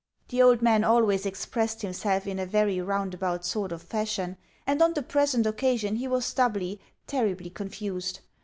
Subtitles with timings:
[0.29, 4.95] The old man always expressed himself in a very roundabout sort of fashion, and on
[4.95, 8.21] the present occasion he was doubly, terribly confused.